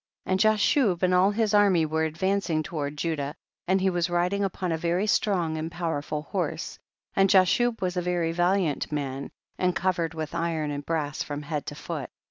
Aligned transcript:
* 0.13 0.23
28. 0.25 0.31
And 0.33 0.39
Jashub 0.41 1.03
and 1.03 1.13
all 1.13 1.29
his 1.29 1.53
army 1.53 1.85
were 1.85 2.05
advancing 2.05 2.63
toward 2.63 2.97
Judah, 2.97 3.35
and 3.67 3.79
he 3.79 3.91
was 3.91 4.09
riding 4.09 4.43
upon 4.43 4.71
a 4.71 4.75
very 4.79 5.05
strong 5.05 5.59
and 5.59 5.71
powerful 5.71 6.23
horse, 6.23 6.79
and 7.15 7.29
Jashub 7.29 7.81
was 7.83 7.95
a 7.95 8.01
very 8.01 8.31
valiant 8.31 8.91
man, 8.91 9.29
and 9.59 9.75
covered 9.75 10.15
with 10.15 10.33
iron 10.33 10.71
and 10.71 10.83
brass 10.83 11.21
from 11.21 11.43
head 11.43 11.67
to 11.67 11.75
foot. 11.75 12.09